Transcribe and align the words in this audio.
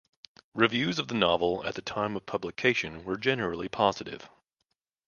Reviews 0.55 0.97
of 0.97 1.09
the 1.09 1.13
novel 1.13 1.63
at 1.63 1.75
the 1.75 1.81
time 1.83 2.15
of 2.15 2.25
publication 2.25 3.03
were 3.03 3.17
generally 3.19 3.69
positive. 3.69 4.27